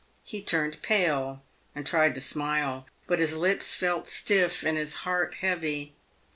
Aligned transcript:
He 0.23 0.41
turned 0.41 0.81
pale 0.81 1.43
and 1.75 1.85
tried 1.85 2.15
to 2.15 2.21
smile, 2.21 2.87
but 3.05 3.19
his 3.19 3.35
lips 3.35 3.75
felt 3.75 4.07
stiff 4.07 4.63
and 4.63 4.75
his 4.75 4.95
heart 5.05 5.35
heavy. 5.41 5.93